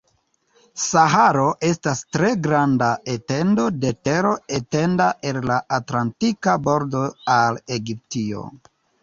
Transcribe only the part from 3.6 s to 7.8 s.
de tero etenda el la Atlantika bordo al